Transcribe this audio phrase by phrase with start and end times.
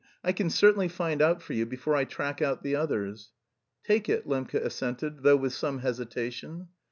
[0.23, 3.33] I can certainly find out for you before I track out the others."
[3.83, 6.69] "Take it," Lembke assented, though with some hesitation.